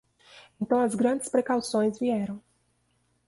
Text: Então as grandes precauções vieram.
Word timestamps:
Então 0.59 0.79
as 0.79 0.95
grandes 0.95 1.29
precauções 1.29 1.99
vieram. 1.99 2.41